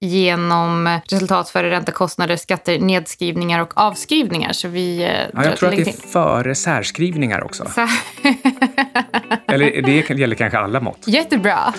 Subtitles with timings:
[0.00, 4.52] genom resultat före ränta, kostnader, skatter, nedskrivningar och avskrivningar.
[4.52, 7.64] Så vi, eh, Ja, jag tror att det är före särskrivningar också.
[7.74, 7.80] Så...
[9.52, 10.98] Eller det gäller kanske alla mått.
[11.06, 11.74] Jättebra.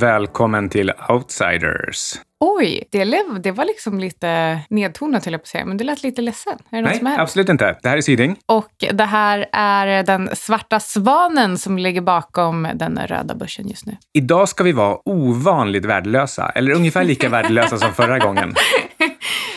[0.00, 2.14] Välkommen till Outsiders.
[2.40, 5.84] Oj, det, lev, det var liksom lite nedtonat höll jag på att säga, men du
[5.84, 6.58] lät lite ledsen.
[6.70, 7.18] Är det Nej, som är?
[7.18, 7.76] absolut inte.
[7.82, 8.36] Det här är Syding.
[8.46, 13.96] Och det här är den svarta svanen som ligger bakom den röda börsen just nu.
[14.12, 18.54] Idag ska vi vara ovanligt värdelösa, eller ungefär lika värdelösa som förra gången.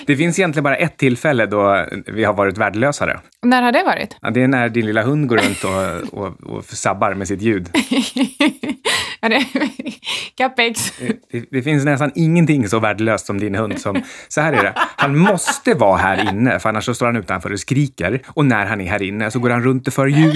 [0.05, 3.19] Det finns egentligen bara ett tillfälle då vi har varit värdelösare.
[3.45, 4.17] När har det varit?
[4.21, 7.41] Ja, det är när din lilla hund går runt och, och, och sabbar med sitt
[7.41, 7.69] ljud.
[9.21, 9.45] Ja, det-
[10.35, 10.93] Capex.
[11.31, 13.79] Det, det finns nästan ingenting så värdelöst som din hund.
[13.81, 17.15] Som, så här är det, han måste vara här inne, för annars så står han
[17.15, 18.21] utanför och skriker.
[18.27, 20.35] Och när han är här inne så går han runt och för ljud.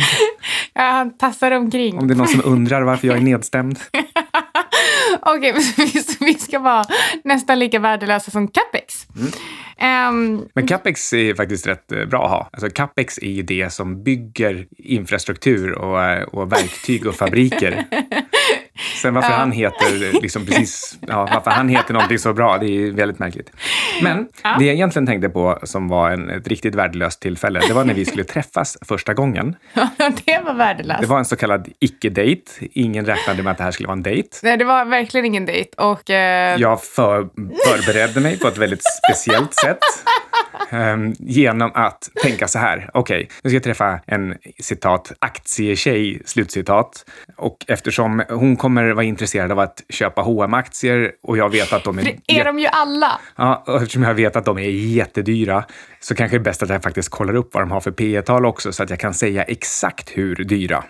[0.73, 1.97] Ja, han tassar omkring.
[1.99, 3.79] Om det är någon som undrar varför jag är nedstämd.
[5.21, 6.83] Okej, vi- så vi ska vara
[7.23, 9.07] nästan lika värdelösa som Capex.
[9.77, 12.49] Ehm, Men capex är faktiskt rätt eh, bra att ha.
[12.53, 17.83] Alltså capex är ju det som bygger infrastruktur och, eh, och verktyg och fabriker.
[19.03, 22.91] Sen varför han heter liksom precis, ja, varför han heter någonting så bra, det är
[22.91, 23.51] väldigt märkligt.
[24.01, 24.27] Men
[24.59, 27.93] det jag egentligen tänkte på som var en, ett riktigt värdelöst tillfälle, det var när
[27.93, 29.55] vi skulle träffas första gången.
[30.25, 31.01] det var värdelöst.
[31.01, 32.51] Det var en så kallad icke-date.
[32.73, 34.29] Ingen räknade med att det här skulle vara en dejt.
[34.43, 35.69] Nej, det var verkligen ingen dejt.
[35.77, 37.27] Och, eh, Jag för,
[37.67, 39.77] förberedde mig på ett väldigt speciellt sätt.
[40.69, 42.89] ehm, genom att tänka så här.
[42.93, 47.05] Okej, nu ska jag träffa en citat aktietjej, slutcitat.
[47.37, 51.83] Och eftersom hon kommer vara intresserad av att köpa hm aktier och jag vet att
[51.83, 53.19] de är, det är de ju alla.
[53.35, 55.63] Ja, och eftersom jag vet att de är jättedyra
[55.99, 58.21] så kanske det är bäst att jag faktiskt kollar upp vad de har för P
[58.21, 60.83] tal också så att jag kan säga exakt hur dyra.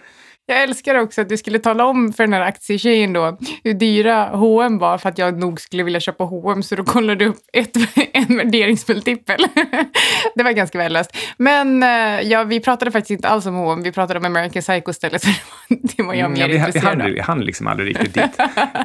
[0.46, 4.26] Jag älskar också att du skulle tala om för den här aktietjejen då hur dyra
[4.26, 7.38] H&M var för att jag nog skulle vilja köpa H&M så då kollade du upp
[7.54, 7.76] ett,
[8.14, 9.46] en värderingsmultipel.
[10.36, 11.18] det var ganska värdelöst.
[11.38, 13.84] Men eh, ja, vi pratade faktiskt inte alls om H&M.
[13.84, 15.22] vi pratade om American Psycho istället.
[15.22, 15.30] Så
[15.70, 17.08] det var, var jag Mm, mer ja, vi, intresserad av.
[17.08, 18.32] vi hann liksom aldrig riktigt dit.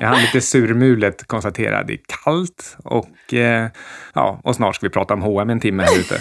[0.00, 3.68] Jag hann lite surmulet konstatera det är kallt och, eh,
[4.14, 6.20] ja, och snart ska vi prata om H&M en timme här ute.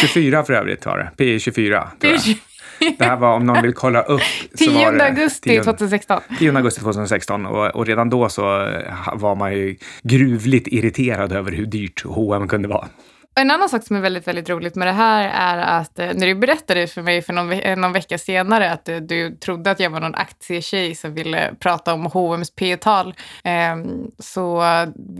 [0.00, 1.10] 24 för övrigt var det.
[1.16, 2.20] P 24 tror jag.
[2.98, 4.20] Det här var om någon vill kolla upp.
[4.54, 6.20] så 10 var det augusti 10 2016.
[6.38, 8.42] 10 augusti 2016 och, och redan då så
[9.12, 12.88] var man ju gruvligt irriterad över hur dyrt H&M kunde vara.
[13.36, 16.26] En annan sak som är väldigt, väldigt roligt med det här är att eh, när
[16.26, 19.80] du berättade för mig för någon, ve- någon vecka senare att eh, du trodde att
[19.80, 23.14] jag var någon aktietjej som ville prata om H&M's P-tal.
[23.44, 23.76] Eh,
[24.18, 24.62] så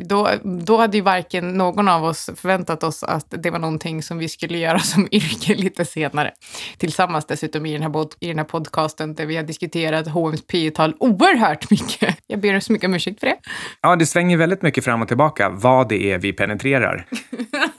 [0.08, 0.30] då,
[0.66, 4.28] då hade ju varken någon av oss förväntat oss att det var någonting som vi
[4.28, 6.32] skulle göra som yrke lite senare.
[6.78, 10.94] Tillsammans dessutom i den här, i den här podcasten där vi har diskuterat H&M's P-tal
[10.98, 12.19] oerhört mycket.
[12.26, 13.36] Jag ber så mycket om ursäkt för det.
[13.81, 17.06] Ja, det svänger väldigt mycket fram och tillbaka vad det är vi penetrerar.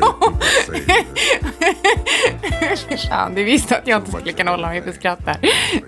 [3.08, 5.36] Fan, du visste att jag inte skulle kunna hålla mig för skratt där.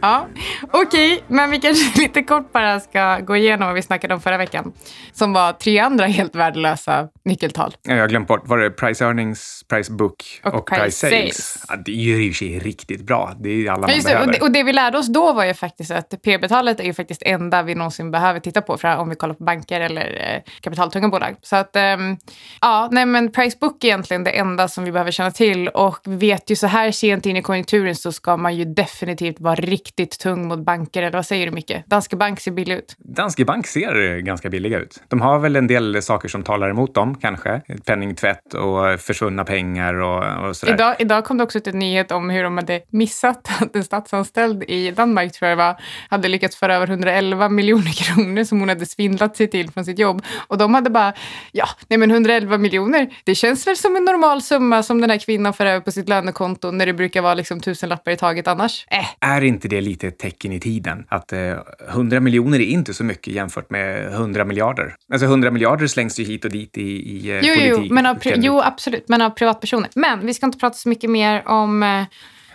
[0.03, 0.26] Ja,
[0.72, 4.37] okej, men vi kanske lite kort bara ska gå igenom vad vi snackade om förra
[4.37, 4.72] veckan.
[5.12, 7.74] Som var tre andra helt värdelösa nyckeltal.
[7.82, 10.96] Ja, Jag har glömt bort, var det price earnings, price book och, Och price, price
[11.10, 11.36] sales?
[11.36, 11.64] sales.
[11.68, 13.34] Ja, det är ju i och för sig riktigt bra.
[13.40, 14.32] Det är alla man just det, och, behöver.
[14.32, 17.22] det, och det vi lärde oss då var ju faktiskt att P-betalet är ju faktiskt
[17.22, 21.08] enda vi någonsin behöver titta på för om vi kollar på banker eller eh, kapitaltunga
[21.08, 21.36] bolag.
[21.42, 22.16] Så att, ehm,
[22.60, 25.98] ja, nej men price book är egentligen det enda som vi behöver känna till och
[26.04, 29.54] vi vet ju så här sent in i konjunkturen så ska man ju definitivt vara
[29.54, 31.72] riktigt tung mot banker, eller vad säger du Micke?
[31.86, 32.96] Danske Bank ser billig ut.
[32.98, 35.02] Danske Bank ser ganska billiga ut.
[35.08, 37.60] De har väl en del saker som talar emot dem, kanske.
[37.86, 40.75] Penningtvätt och försvunna pengar och, och sådär.
[40.75, 43.84] Idag, idag kom det också ut en nyhet om hur de hade missat att en
[43.84, 45.76] statsanställd i Danmark, tror jag var,
[46.08, 49.98] hade lyckats föra över 111 miljoner kronor som hon hade svindlat sig till från sitt
[49.98, 50.22] jobb.
[50.48, 51.12] Och de hade bara,
[51.53, 55.19] ja, nej men 111 miljoner, det känns väl som en normal summa som den här
[55.19, 58.86] kvinnan för över på sitt lönekonto när det brukar vara liksom tusenlappar i taget annars.
[58.91, 61.06] Äh, Är inte det lite ett tecken i tiden?
[61.09, 61.54] Att eh,
[61.89, 64.97] 100 miljoner är inte så mycket jämfört med 100 miljarder.
[65.12, 67.92] Alltså 100 miljarder slängs ju hit och dit i, i eh, jo, jo, politik.
[67.92, 69.91] men av, jo, absolut, men av privatpersoner.
[69.95, 72.04] Men vi ska inte prata så mycket mer om eh,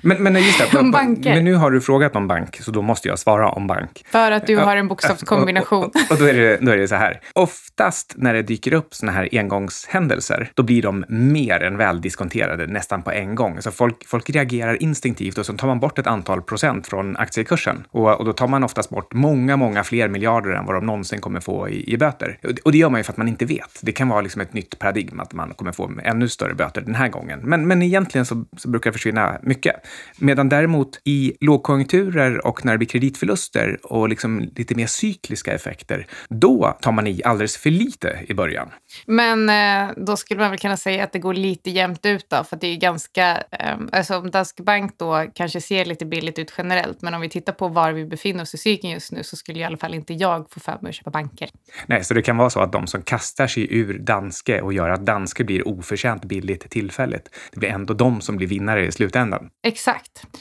[0.01, 1.33] Men, men just det, Om banker.
[1.33, 4.05] men nu har du frågat om bank, så då måste jag svara om bank.
[4.11, 5.83] För att du har en bokstavskombination.
[5.89, 7.21] Och, och, och då, är det, då är det så här.
[7.33, 12.67] Oftast när det dyker upp såna här engångshändelser, då blir de mer än väl diskonterade
[12.67, 13.61] nästan på en gång.
[13.61, 17.83] Så folk, folk reagerar instinktivt och så tar man bort ett antal procent från aktiekursen.
[17.91, 21.21] Och, och då tar man oftast bort många, många fler miljarder än vad de någonsin
[21.21, 22.37] kommer få i, i böter.
[22.43, 23.79] Och, och det gör man ju för att man inte vet.
[23.81, 26.95] Det kan vara liksom ett nytt paradigm att man kommer få ännu större böter den
[26.95, 27.39] här gången.
[27.43, 29.75] Men, men egentligen så, så brukar det försvinna mycket.
[30.17, 36.07] Medan däremot i lågkonjunkturer och när det blir kreditförluster och liksom lite mer cykliska effekter,
[36.29, 38.69] då tar man i alldeles för lite i början.
[39.05, 42.43] Men eh, då skulle man väl kunna säga att det går lite jämnt ut då,
[42.43, 46.53] för det är ganska, eh, alltså om Danske Bank då kanske ser lite billigt ut
[46.57, 49.35] generellt, men om vi tittar på var vi befinner oss i cykeln just nu så
[49.35, 51.49] skulle i alla fall inte jag få för mig att köpa banker.
[51.85, 54.89] Nej, så det kan vara så att de som kastar sig ur Danske och gör
[54.89, 59.49] att Danske blir oförtjänt billigt tillfälligt, det blir ändå de som blir vinnare i slutändan.
[59.63, 59.78] Exakt.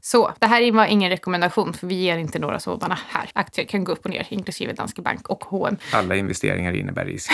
[0.02, 3.30] Så det här var ingen rekommendation, för vi ger inte några sådana här.
[3.32, 5.76] Aktier kan gå upp och ner, inklusive Danske Bank och H&M.
[5.92, 7.32] Alla investeringar innebär risk.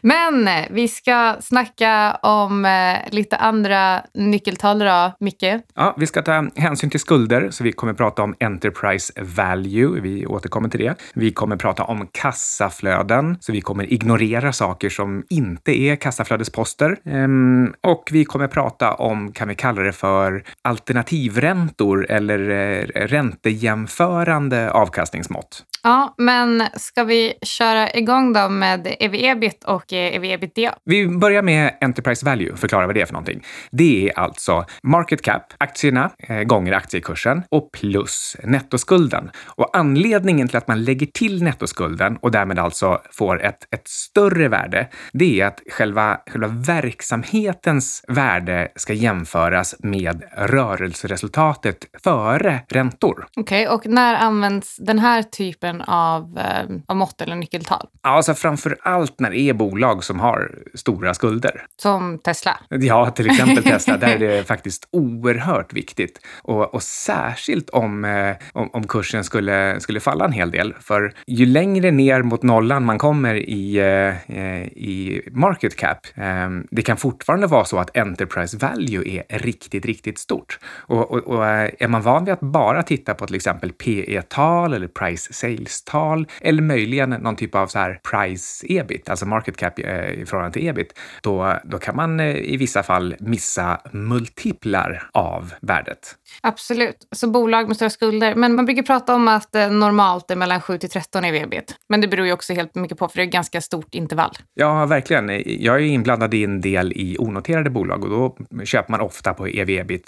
[0.00, 5.44] Men vi ska snacka om eh, lite andra nyckeltal idag, Micke.
[5.74, 10.00] Ja, vi ska ta hänsyn till skulder, så vi kommer prata om Enterprise Value.
[10.00, 10.94] Vi återkommer till det.
[11.14, 16.96] Vi kommer prata om kassaflöden, så vi kommer ignorera saker som inte är kassaflödesposter.
[17.04, 24.70] Ehm, och vi kommer prata om, kan vi kalla det för, alternativräntor eller eh, räntejämförande
[24.70, 25.64] avkastningsmått.
[25.82, 30.72] Ja, men ska vi köra igång då med EV-EBIT och eh, EV-EBITDA?
[30.84, 33.44] Vi börjar med Enterprise Value, förklara vad det är för någonting.
[33.70, 39.30] Det är alltså market cap, aktierna eh, gånger aktiekursen och plus nettoskulden.
[39.44, 44.48] Och anledningen till att man lägger till nettoskulden och därmed alltså får ett, ett större
[44.48, 53.26] värde, det är att själva, själva verksamhetens värde ska jämföras med rörelseresultatet före räntor.
[53.36, 57.88] Okej, och när används den här typen av, eh, av mått eller nyckeltal?
[58.00, 61.66] Alltså framför allt när det är bolag som har stora skulder.
[61.82, 62.58] Som Tesla?
[62.68, 63.96] Ja, till exempel Tesla.
[63.96, 66.20] Där är det faktiskt oerhört viktigt.
[66.42, 70.74] Och, och särskilt om, eh, om, om, kursen skulle, skulle falla en hel del.
[70.80, 76.82] För ju längre ner mot nollan man kommer i, eh, i market cap, eh, det
[76.82, 80.58] kan fortfarande vara så att enterprise value är riktigt, riktigt stort.
[80.66, 84.74] Och, och, och eh, är man van vid att bara titta på till exempel PE-tal
[84.74, 89.78] eller price sales-tal eller möjligen någon typ av så här price ebit, alltså market cap
[89.78, 95.08] eh, i förhållande till ebit, då, då kan man eh, i vissa fall missa multiplar
[95.12, 96.14] av värdet.
[96.40, 96.96] Absolut.
[97.12, 98.34] Så bolag med stora skulder.
[98.34, 101.74] Men man brukar prata om att normalt är mellan 7 till 13 i ebit.
[101.88, 104.32] Men det beror ju också helt mycket på, för det är ett ganska stort intervall.
[104.54, 105.42] Ja, verkligen.
[105.46, 109.48] Jag är inblandad i en del i onoterade bolag och då köper man ofta på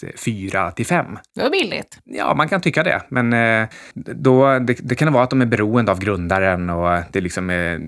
[0.03, 1.19] ev-ebit 4 till 5.
[1.35, 1.99] Det var billigt.
[2.05, 3.03] Ja, man kan tycka det.
[3.09, 7.21] Men eh, då, det, det kan vara att de är beroende av grundaren och det
[7.21, 7.81] liksom är...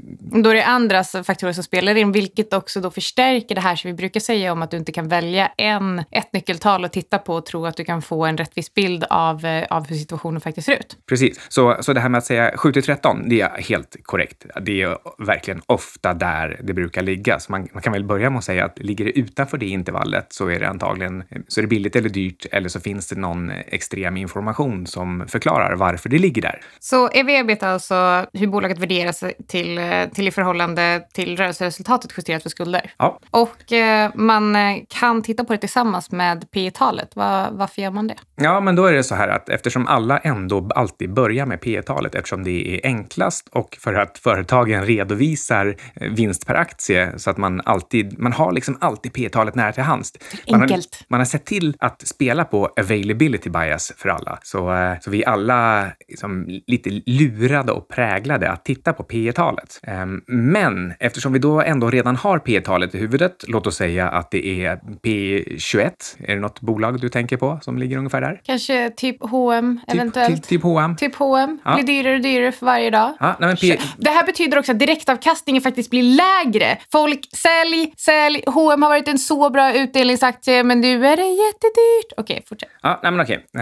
[0.43, 3.91] Då är det andra faktorer som spelar in, vilket också då förstärker det här som
[3.91, 7.35] vi brukar säga om att du inte kan välja en, ett nyckeltal att titta på
[7.35, 10.67] och tro att du kan få en rättvis bild av, eh, av hur situationen faktiskt
[10.67, 10.97] ser ut.
[11.09, 14.47] Precis, så, så det här med att säga 7 till 13, det är helt korrekt.
[14.63, 14.97] Det är
[15.27, 17.39] verkligen ofta där det brukar ligga.
[17.39, 20.27] Så man, man kan väl börja med att säga att ligger det utanför det intervallet
[20.31, 23.51] så är det antagligen så är det billigt eller dyrt eller så finns det någon
[23.51, 26.61] extrem information som förklarar varför det ligger där.
[26.81, 32.51] Så EV-EBIT alltså hur bolaget värderas till, eh, till i förhållande till rörelseresultatet justerat för
[32.51, 32.93] skulder.
[32.99, 33.19] Ja.
[33.31, 34.57] Och eh, man
[34.89, 38.17] kan titta på det tillsammans med P talet Var, varför gör man det?
[38.37, 41.83] Ja, men då är det så här att eftersom alla ändå alltid börjar med P
[41.83, 47.31] talet eftersom det är enklast och för att företagen redovisar eh, vinst per aktie så
[47.31, 50.13] att man alltid, man har liksom alltid P talet nära till hands.
[50.51, 54.39] Man har, man har sett till att spela på availability bias för alla.
[54.43, 59.33] Så, eh, så vi är alla liksom lite lurade och präglade att titta på P
[59.33, 63.77] talet ehm, Men eftersom vi då ändå redan har P talet i huvudet, låt oss
[63.77, 65.91] säga att det är P21.
[66.19, 68.41] Är det något bolag du tänker på som ligger ungefär där?
[68.45, 70.37] Kanske typ H&M eventuellt.
[70.37, 70.97] Typ, typ H&M.
[70.97, 71.59] Typ H&M.
[71.65, 71.75] Ja.
[71.75, 73.13] Blir dyrare och dyrare för varje dag.
[73.21, 76.79] Ja, nej, men P Det här betyder också att direktavkastningen faktiskt blir lägre.
[76.93, 78.43] Folk, sälj, sälj.
[78.47, 81.23] H&M har varit en så bra utdelningsaktie, men nu är det
[81.71, 82.13] jättedyrt.
[82.17, 82.69] Okej, fortsätt.
[82.83, 83.47] Ja, nej men okej.
[83.55, 83.61] Eh,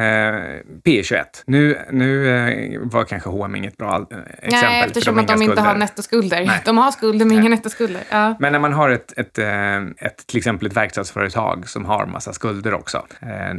[0.84, 1.24] P21.
[1.46, 4.50] Nu, nu eh, var kanske H&M inget bra eh, exempel.
[4.50, 5.62] Nej, eftersom för att de inte skulder.
[5.62, 6.44] har nettoskulder.
[6.46, 6.62] Nej.
[6.64, 8.02] De har skulder, men inga nettoskulder.
[8.10, 8.36] Ja.
[8.40, 12.32] Men när man har ett, ett, eh, ett, till exempel ett verkstadsföretag som har massa
[12.32, 13.06] skulder också,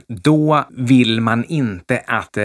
[0.08, 2.38] då vill man inte att,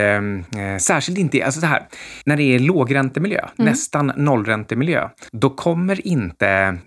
[0.79, 1.83] särskilt inte, alltså så här,
[2.27, 6.79] när det är lågräntemiljö, nästan nollräntemiljö, då kommer inte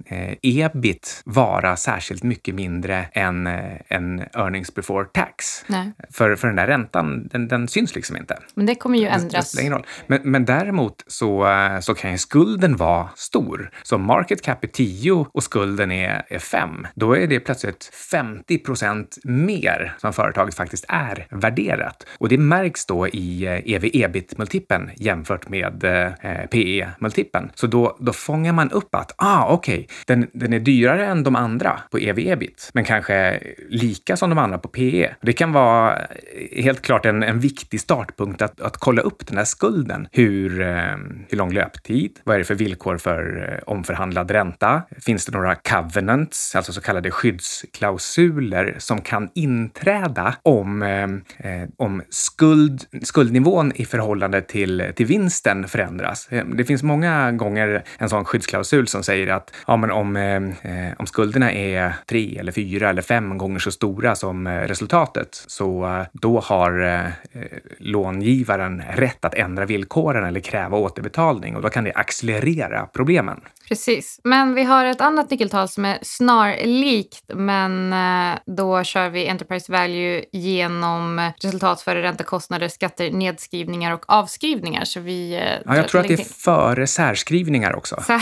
[0.42, 3.48] ebit vara särskilt mycket mindre än,
[3.88, 5.66] än earnings before tax.
[5.68, 5.92] Nej.
[6.12, 8.38] För, för den där räntan, den, den syns liksom inte.
[8.56, 9.50] Men det kommer ju Det- det ändras.
[9.50, 9.86] spelar ingen roll.
[10.08, 13.70] Men, men däremot så, eh, så kan ju skulden vara stor.
[13.84, 17.86] Så om market cap är 10 och skulden är, är 5, då är det plötsligt
[18.12, 22.06] 50 procent mer som företaget faktiskt är värderat.
[22.18, 27.50] Och det märks då i eh, ev-ebit-multipeln jämfört med eh, PE-multipeln.
[27.56, 31.36] Så då, då fångar man upp att, ah, okej, den, den är dyrare än de
[31.36, 34.97] andra på ev-ebit, men kanske lika som de andra på PE.
[35.22, 39.38] Det kan vara eh, helt klart en, en viktig startpunkt att, att kolla upp den
[39.38, 40.08] här skulden.
[40.12, 40.96] Hur, eh,
[41.30, 42.20] hur lång löptid?
[42.24, 44.82] Vad är det för villkor för eh, omförhandlad ränta?
[45.06, 51.04] Finns det några covenants, alltså så kallade skyddsklausuler som kan inträda om, eh,
[51.52, 56.28] eh om skuld, skuldnivån i förhållande till, till vinsten förändras?
[56.32, 60.94] Eh, det finns många gånger en sån skyddsklausul som säger att ja, men om, eh,
[60.98, 65.86] om skulderna är tre eller fyra eller fem gånger så stora som resultatet resultatet, så
[65.86, 67.42] eh, då har eh,
[67.78, 73.42] långivaren rätt att ändra villkoren eller kräva återbetalning och då kan det accelerera problemen.
[73.68, 74.20] Precis.
[74.24, 79.72] Men vi har ett annat nyckeltal som är snarlikt, men eh, då kör vi Enterprise
[79.72, 84.84] Value genom resultat före ränta, kostnader, skatter, nedskrivningar och avskrivningar.
[84.84, 85.34] Så vi...
[85.36, 88.04] eh, Ja, jag tror att det är före särskrivningar också.
[88.08, 88.22] Så här.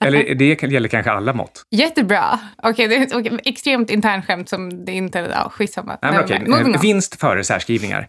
[0.00, 1.62] Eller det gäller kanske alla mått.
[1.70, 2.38] Jättebra.
[2.62, 5.18] Okej, det är ett okej, extremt internskämt som det inte...
[5.34, 5.98] Ja, skitsamma.
[6.02, 6.74] Nej, men.
[6.74, 8.08] Eh, Vinst före särskrivningar.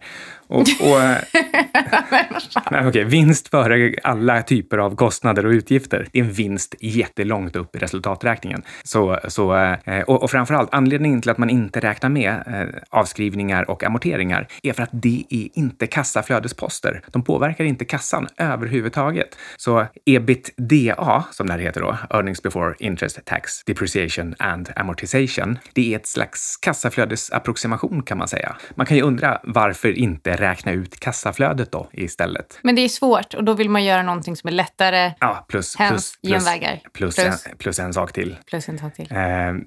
[0.50, 1.18] Och, och, eh,
[2.70, 3.04] nej, okej.
[3.04, 6.08] Vinst före alla typer av kostnader och utgifter.
[6.12, 8.62] Det är en vinst jättelångt upp i resultaträkningen.
[8.82, 12.80] Så, så, eh, och, och framför allt, anledningen till att man inte räknar med eh,
[12.90, 17.02] avskrivningar och amorteringar är för att det är inte kassaflödesposter.
[17.06, 19.36] De påverkar inte kassan överhuvudtaget.
[19.56, 25.92] Så ebitda, som det här heter då, earnings before interest, tax, depreciation and amortization, det
[25.92, 28.56] är ett slags kassaflödesapproximation kan man säga.
[28.74, 32.58] Man kan ju undra varför inte räkna ut kassaflödet då istället?
[32.62, 35.12] Men det är svårt och då vill man göra någonting som är lättare.
[35.20, 36.80] Ja, plus, Hens plus, genvägar.
[36.92, 37.46] plus, Plus.
[37.46, 38.36] En, plus en sak till.
[38.46, 39.12] Plus en sak till.
[39.12, 39.18] Eh,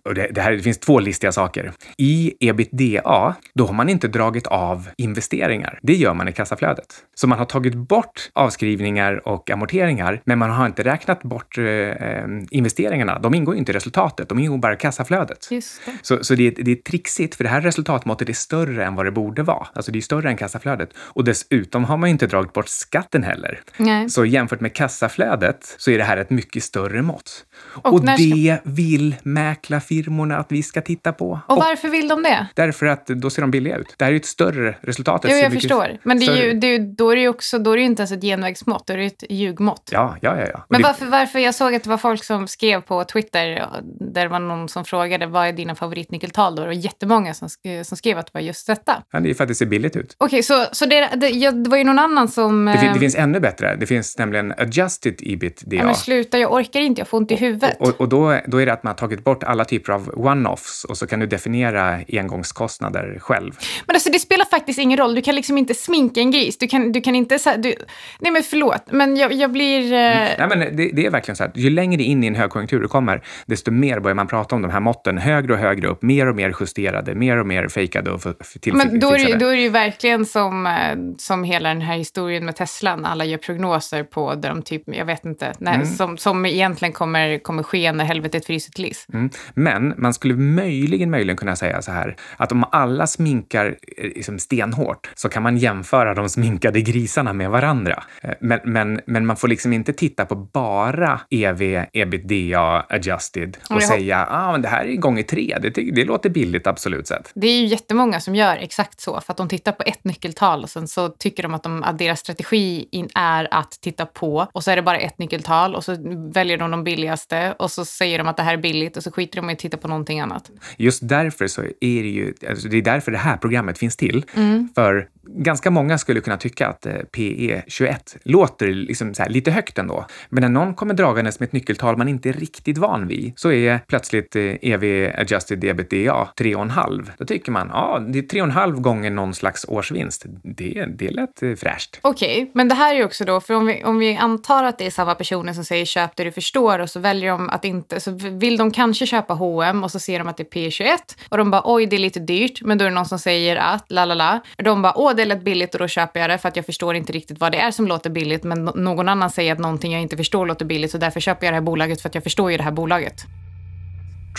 [0.06, 1.72] och det, det, här, det finns två listiga saker.
[1.98, 5.80] I ebitda, då har man inte dragit av investeringar.
[5.82, 6.86] Det gör man i kassaflödet.
[7.16, 11.66] Så man har tagit bort avskrivningar och amorteringar, men man har inte räknat bort eh,
[11.66, 13.20] eh, investeringarna.
[13.20, 15.48] De ingår inte i resultatet, de ingår bara i kassaflödet.
[15.52, 15.92] Just det.
[16.02, 19.06] Så, så det, är, det är trixigt, för det här resultatmåttet är större än vad
[19.06, 19.68] det borde vara.
[19.74, 20.63] Alltså det är större än kassaflödet.
[20.98, 23.62] Och dessutom har man inte dragit bort skatten heller.
[23.78, 24.10] Nej.
[24.10, 27.46] Så jämfört med kassaflödet så är det här ett mycket större mått.
[27.66, 31.40] Och, ska- det vill mäklarfirmorna att vi ska titta på.
[31.48, 32.48] Och varför vill de det?
[32.56, 33.96] Därför att då ser de billiga ut.
[33.98, 35.26] Det här är ju ett större resultat.
[35.30, 35.98] Jo, jag förstår.
[36.04, 38.02] Men det är ju, det är, då är det ju också, då är det inte
[38.02, 39.90] ens ett genvägsmått, då är det ett ljugmått.
[39.92, 40.46] Ja, ja, ja.
[40.54, 40.58] ja.
[40.60, 41.40] Och Men det, varför, varför?
[41.40, 43.66] Jag såg att det var folk som skrev på Twitter,
[44.00, 46.64] där det var någon som frågade vad är dina favoritnyckeltal då?
[46.64, 49.04] Och jättemånga som, sk- som skrev att det var just detta.
[49.12, 50.16] ja, det är för att det ser billigt ut.
[50.18, 52.66] Okej, så, så det, det, ja, det var ju någon annan som...
[52.66, 53.76] Det, fin- eh, det finns ännu bättre.
[53.76, 55.76] Det finns nämligen adjusted ebitda.
[55.76, 57.76] ja, men sluta, jag orkar inte, jag får ont i huvudet.
[57.80, 60.86] Och, och då, då är det att man har tagit bort alla typer av one-offs
[60.86, 63.52] och så kan du definiera engångskostnader själv.
[63.88, 65.16] Men alltså det spelar faktiskt ingen roll.
[65.16, 66.58] Du kan liksom inte sminka en gris.
[66.58, 67.74] Du kan, du kan inte så här, du,
[68.20, 69.84] Nej men förlåt, men jag, jag blir...
[69.84, 69.90] eh,
[70.38, 72.88] Nej, men det, det är verkligen så att ju längre in i en högkonjunktur du
[72.88, 76.28] kommer, desto mer börjar man prata om de här måtten högre och högre upp, mer
[76.28, 79.46] och mer justerade, mer och mer fejkade och f- Men då är, det, tillfixade.
[79.46, 83.06] då är det ju verkligen som, eh, som hela den här historien med Teslan.
[83.06, 85.88] Alla gör prognoser på där de typ, jag vet inte, när, Mm.
[85.88, 89.06] som, som egentligen kommer, kommer ske när helvetet fryser till is.
[89.14, 89.30] Mm.
[89.54, 93.66] Men man skulle möjligen, möjligen kunna säga så här att om alla sminkar
[93.98, 98.04] eh, liksom stenhårt så kan man jämföra de sminkade grisarna med varandra.
[98.22, 103.76] Eh, Men, men, men man får liksom inte titta på bara EV, ebitda, adjusted och
[103.76, 105.58] jag säga ah, men det här är gånger tre.
[105.62, 107.32] Det, det låter billigt absolut sett.
[107.36, 110.23] Det är ju jättemånga som gör exakt så, för att de tittar på ett nyckeltal
[110.64, 114.48] och sen så tycker de att, de, att deras strategi in är att titta på
[114.54, 115.98] och så är det bara ett nyckeltal och så
[116.34, 119.12] väljer de de billigaste och så säger de att det här är billigt och så
[119.12, 120.52] skiter de i att titta på någonting annat.
[120.78, 124.26] Just därför så är det ju, alltså det är därför det här programmet finns till.
[124.36, 124.70] Mm.
[124.76, 129.78] För ganska många skulle kunna tycka att eh, PE21 låter liksom så här lite högt
[129.78, 130.06] ändå.
[130.30, 133.52] Men när någon kommer dragandes med ett nyckeltal man inte är riktigt van vid så
[133.52, 137.12] är plötsligt eh, EV adjusted ebitda 3,5.
[137.18, 140.26] Då tycker man, ja, det är 3,5 gånger någon slags årsvinst.
[140.44, 142.00] Det, det lät eh, fräscht.
[142.02, 144.78] Okej, men det här är ju också då, för om vi, om vi antar att
[144.78, 147.66] det är samma personer som säger köp det du förstår och så väljer de att
[147.66, 150.98] inte, så vill de kanske köpa H&M och så ser de att det är P21
[151.30, 153.56] och de bara oj det är lite dyrt, men då är det någon som säger
[153.56, 154.40] att la la la.
[154.58, 156.96] De bara åh det lät billigt och då köper jag det för att jag förstår
[156.96, 160.02] inte riktigt vad det är som låter billigt, men någon annan säger att någonting jag
[160.02, 162.52] inte förstår låter billigt så därför köper jag det här bolaget för att jag förstår
[162.52, 163.26] ju det här bolaget.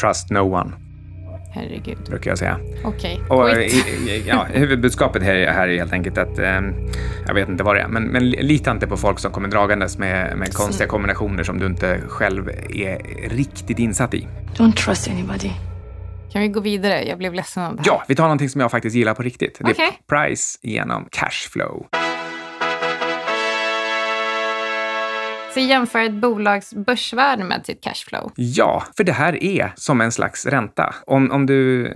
[0.01, 0.73] Trust no one.
[1.55, 1.99] Herregud.
[2.09, 2.61] brukar jag säga.
[2.85, 3.21] Okej.
[3.31, 3.65] Okay.
[3.65, 6.61] i- ja, huvudbudskapet här, här är helt enkelt att, eh,
[7.27, 9.99] jag vet inte vad det är, men, men lita inte på folk som kommer dragandes
[9.99, 14.29] med, med konstiga kombinationer som du inte själv är riktigt insatt i.
[14.57, 15.51] Don't trust anybody.
[16.35, 17.05] Kan vi gå vidare?
[17.09, 17.87] Jag blev ledsen av det här.
[17.87, 19.59] Ja, vi tar någonting som jag faktiskt gillar på riktigt.
[19.61, 21.87] Det är price genom cashflow.
[25.55, 28.33] Så jämför ett bolags börsvärde med sitt cashflow.
[28.37, 30.95] Ja, för det här är som en slags ränta.
[31.07, 31.93] Om, om, du,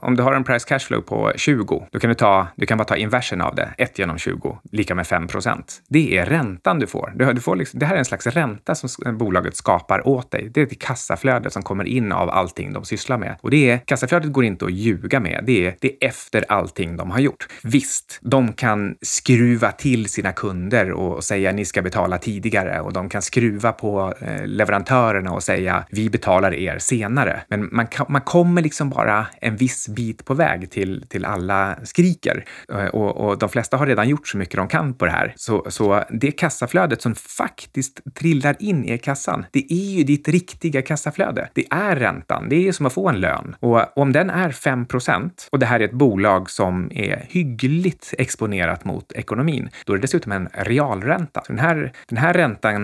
[0.00, 2.84] om du har en price cashflow på 20, då kan du, ta, du kan bara
[2.84, 5.82] ta inversen av det, 1 genom 20, lika med 5 procent.
[5.88, 7.12] Det är räntan du får.
[7.16, 10.50] Du, du får liksom, det här är en slags ränta som bolaget skapar åt dig.
[10.54, 13.36] Det är ett kassaflöde som kommer in av allting de sysslar med.
[13.40, 15.44] Och det är, kassaflödet går inte att ljuga med.
[15.46, 17.48] Det är, det är efter allting de har gjort.
[17.62, 23.08] Visst, de kan skruva till sina kunder och säga ni ska betala tidigare och de
[23.08, 27.42] kan skruva på eh, leverantörerna och säga vi betalar er senare.
[27.48, 31.76] Men man, kan, man kommer liksom bara en viss bit på väg till, till alla
[31.84, 32.44] skriker.
[32.72, 35.32] Eh, och, och de flesta har redan gjort så mycket de kan på det här.
[35.36, 40.82] Så, så det kassaflödet som faktiskt trillar in i kassan, det är ju ditt riktiga
[40.82, 41.50] kassaflöde.
[41.54, 42.48] Det är räntan.
[42.48, 43.56] Det är ju som att få en lön.
[43.60, 48.84] Och om den är 5% och det här är ett bolag som är hyggligt exponerat
[48.84, 51.42] mot ekonomin, då är det dessutom en realränta.
[51.46, 52.79] Så den här, den här räntan,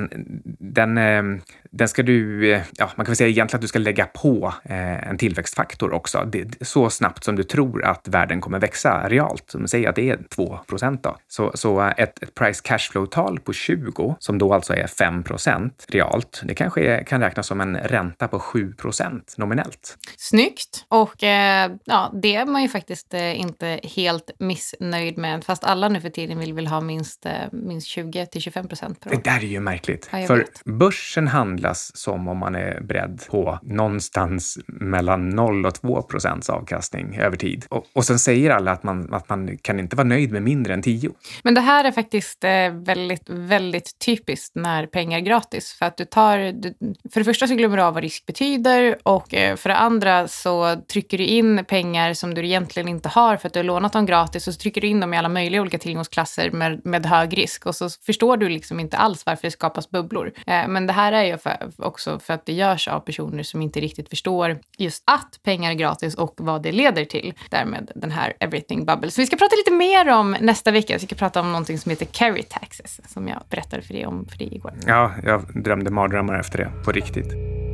[0.58, 1.22] den, eh,
[1.70, 4.54] den ska du, eh, ja, man kan väl säga egentligen att du ska lägga på
[4.64, 6.24] eh, en tillväxtfaktor också.
[6.32, 9.50] Det, så snabbt som du tror att världen kommer växa realt.
[9.50, 10.58] Som säger att det är 2
[11.02, 11.16] då.
[11.28, 16.54] Så, så ett, ett price cashflow-tal på 20, som då alltså är 5% realt, det
[16.54, 19.96] kanske är, kan räknas som en ränta på 7% nominellt.
[20.16, 20.84] Snyggt.
[20.88, 25.44] Och eh, ja, det är man ju faktiskt eh, inte helt missnöjd med.
[25.44, 29.00] Fast alla nu för tiden vill väl ha minst, eh, minst 20 till 25 procent
[29.00, 29.16] per år.
[29.16, 29.85] Det där är ju märkligt.
[29.88, 30.64] Ja, jag För vet.
[30.64, 37.16] börsen handlas som om man är beredd på någonstans mellan 0 och 2 procents avkastning
[37.18, 37.64] över tid.
[37.68, 40.74] Och, och sen säger alla att man, att man kan inte vara nöjd med mindre
[40.74, 41.10] än 10.
[41.42, 45.72] Men det här är faktiskt eh, väldigt, väldigt typiskt när pengar är gratis.
[45.72, 46.74] För att du tar, du,
[47.12, 50.28] för det första så glömmer du av vad risk betyder och eh, för det andra
[50.28, 53.92] så trycker du in pengar som du egentligen inte har för att du har lånat
[53.92, 57.06] dem gratis och så trycker du in dem i alla möjliga olika tillgångsklasser med, med
[57.06, 60.32] hög risk och så förstår du liksom inte alls varför det skapas bubblor.
[60.46, 63.62] Eh, men det här är ju för, också för att det görs av personer som
[63.62, 67.34] inte riktigt förstår just att pengar är gratis och vad det leder till.
[67.50, 69.10] Därmed den här everything bubble.
[69.10, 70.94] Så vi ska prata lite mer om nästa vecka.
[71.00, 74.26] Vi ska prata om någonting som heter carry taxes som jag berättade för dig om
[74.26, 74.72] för dig igår.
[74.86, 77.65] Ja, jag drömde mardrömmar efter det, på riktigt.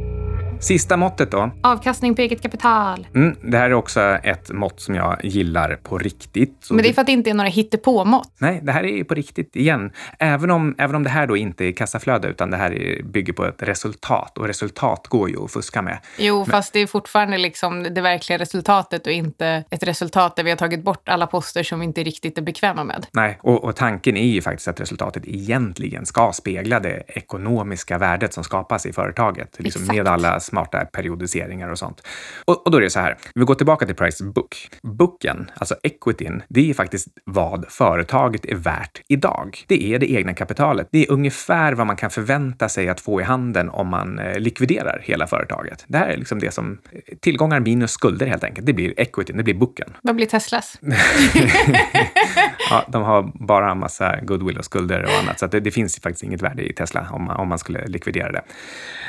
[0.62, 1.50] Sista måttet då.
[1.62, 3.06] Avkastning på eget kapital.
[3.14, 6.56] Mm, det här är också ett mått som jag gillar på riktigt.
[6.60, 8.34] Så Men det är för att det inte är några hittepåmått.
[8.38, 9.90] Nej, det här är på riktigt igen.
[10.18, 13.32] Även om, även om det här då inte är kassaflöde, utan det här är, bygger
[13.32, 14.38] på ett resultat.
[14.38, 15.98] Och resultat går ju att fuska med.
[16.18, 20.50] Jo, fast det är fortfarande liksom det verkliga resultatet och inte ett resultat där vi
[20.50, 23.06] har tagit bort alla poster som vi inte riktigt är bekväma med.
[23.12, 28.32] Nej, och, och tanken är ju faktiskt att resultatet egentligen ska spegla det ekonomiska värdet
[28.32, 29.56] som skapas i företaget.
[29.58, 29.96] Liksom Exakt.
[29.96, 32.06] med alla smarta periodiseringar och sånt.
[32.44, 34.68] Och, och då är det så här, vi går tillbaka till price book.
[34.82, 39.64] Booken, alltså equityn, det är faktiskt vad företaget är värt idag.
[39.68, 40.88] Det är det egna kapitalet.
[40.92, 44.38] Det är ungefär vad man kan förvänta sig att få i handen om man eh,
[44.38, 45.84] likviderar hela företaget.
[45.86, 48.66] Det här är liksom det som eh, tillgångar minus skulder helt enkelt.
[48.66, 49.88] Det blir equityn, det blir booken.
[50.02, 50.80] Vad blir Teslas?
[52.70, 56.00] Ja, de har bara en massa goodwill och skulder och annat, så det, det finns
[56.00, 58.42] faktiskt inget värde i Tesla om man, om man skulle likvidera det.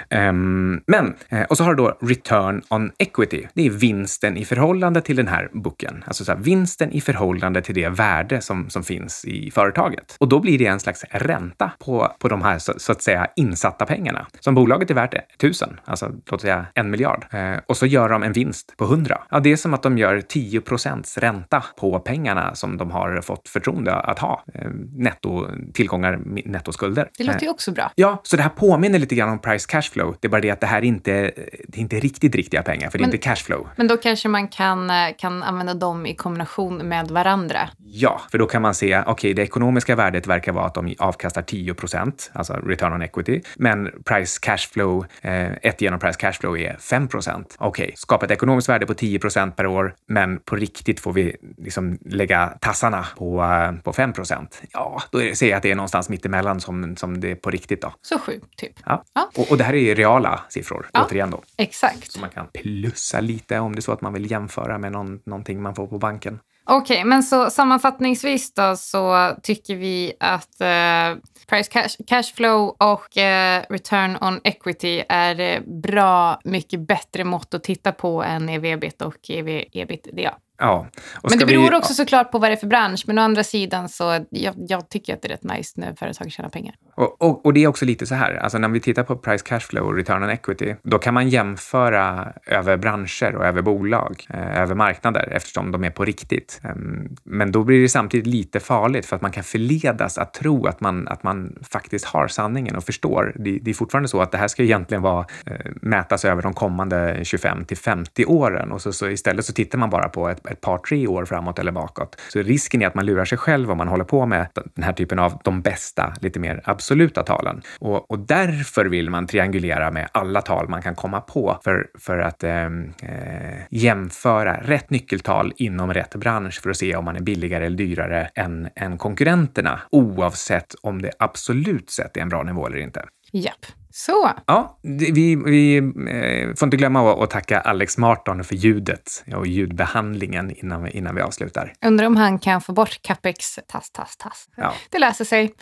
[0.10, 1.14] Ehm, men,
[1.50, 3.48] och så har du då return on equity.
[3.54, 6.04] Det är vinsten i förhållande till den här boken.
[6.08, 10.15] Alltså så här, vinsten i förhållande till det värde som, som finns i företaget.
[10.19, 13.28] Och då blir det en slags ränta på, på de här så, så att säga
[13.36, 14.28] insatta pengarna.
[14.39, 17.26] Som bolaget är värt tusen, alltså låt säga en miljard.
[17.32, 19.22] Eh, och så gör de en vinst på hundra.
[19.30, 23.22] Ja, det är som att de gör 10 procents ränta på pengarna som de har
[23.22, 24.43] fått förtroende att ha.
[24.54, 27.10] Eh, netto tillgångar, nettoskulder.
[27.17, 27.91] Det låter ju också bra.
[27.96, 30.15] Ja, så det här påminner lite grann om price cashflow.
[30.19, 31.23] Det är bara det att det här är inte,
[31.68, 33.68] det är inte riktigt riktiga pengar, för det är Men- inte cashflow.
[33.76, 37.70] Men då kanske man kan, eh, kan använda dem i kombination med varandra.
[37.96, 41.42] Ja, för då kan man se, okej, det ekonomiska värdet verkar vara att de avkastar
[41.42, 46.78] 10 procent, alltså return on equity, men price cashflow, eh, ett genom price cashflow är
[46.80, 47.56] 5 procent.
[47.60, 51.36] Okej, skapa ett ekonomiskt värde på 10 procent per år, men på riktigt får vi
[51.58, 54.62] liksom lägga tassarna på, eh, på 5 procent.
[54.72, 57.82] Ja, då ser jag att det är någonstans mittemellan som, som det är på riktigt
[57.82, 57.94] då.
[58.02, 58.74] Så sju, typ.
[58.86, 59.04] Ja.
[59.14, 59.30] Ja.
[59.38, 61.03] Och, och det här är ju reala siffror, Ja.
[61.06, 61.42] Återigen då.
[61.58, 62.12] Exakt.
[62.12, 65.20] Så man kan plussa lite om det är så att man vill jämföra med någon,
[65.26, 66.39] någonting man får på banken.
[66.66, 72.76] Okej, okay, men så sammanfattningsvis då så tycker vi att eh, price cash, cash flow
[72.80, 78.50] och eh, return on equity är eh, bra mycket bättre mått att titta på än
[78.50, 80.34] EV-EBIT och EV, ebitda.
[80.58, 80.88] Ja.
[81.24, 83.04] men det beror vi, också såklart på vad det är för bransch.
[83.08, 86.32] Men å andra sidan så jag, jag tycker att det är rätt nice när företag
[86.32, 86.76] tjänar pengar.
[86.96, 89.46] Och, och, och, det är också lite så här, alltså när vi tittar på price
[89.46, 94.28] cash flow och return on equity, då kan man jämföra över branscher och över bolag,
[94.30, 96.62] eh, över marknader eftersom de är på riktigt.
[96.64, 100.68] Um, men då blir det samtidigt lite farligt för att man kan förledas att tro
[100.68, 103.34] att man, att man faktiskt har sanningen och förstår.
[103.36, 106.54] Det, det är fortfarande så att det här ska egentligen vara, eh, mätas över de
[106.54, 110.44] kommande 25 till 50 åren och så, så istället så tittar man bara på ett
[110.54, 112.22] ett par, tre år framåt eller bakåt.
[112.30, 114.94] Så risken är att man lurar sig själv om man håller på med den här
[114.94, 117.62] typen av de bästa, lite mer absoluta talen.
[117.80, 122.19] Och, och därför vill man triangulera med alla tal man kan komma på för, för
[122.19, 127.22] att eh, eh, jämföra rätt nyckeltal inom rätt bransch för att se om man är
[127.22, 132.67] billigare eller dyrare än, än konkurrenterna, oavsett om det absolut sett är en bra nivå
[132.67, 133.06] eller inte.
[133.32, 133.65] Japp.
[133.96, 134.32] Så.
[134.46, 140.52] Ja, vi, vi eh, får inte glömma att, tacka Alex Marton för ljudet och ljudbehandlingen
[140.52, 141.74] innan, innan vi avslutar.
[141.86, 144.50] Undrar om han kan få bort Capex tass, tass, tass.
[144.56, 144.74] Ja.
[144.89, 145.54] Det läser sig.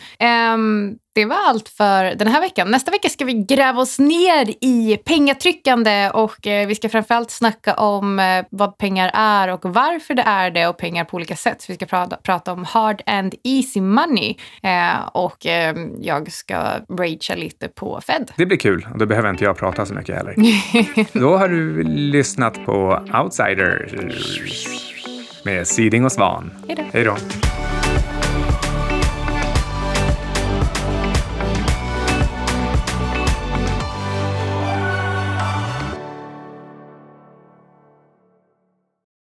[0.54, 2.70] Um, det var allt för den här veckan.
[2.70, 7.74] Nästa vecka ska vi gräva oss ner i pengatryckande och eh, vi ska framförallt snacka
[7.74, 11.62] om eh, vad pengar är och varför det är det och pengar på olika sätt.
[11.62, 16.56] Så vi ska prata, prata om hard and easy money eh, och eh, jag ska
[16.90, 18.32] ragea lite på Fed.
[18.36, 20.34] Det blir kul och då behöver inte jag prata så mycket heller.
[21.18, 23.92] då har du lyssnat på Outsiders
[25.44, 26.50] med Syding och Svan.
[26.92, 27.16] Hej då.